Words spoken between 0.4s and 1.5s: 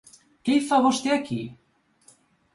Què hi fa vostè aquí?